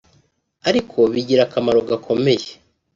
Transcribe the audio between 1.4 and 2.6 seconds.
akamaro gakomeye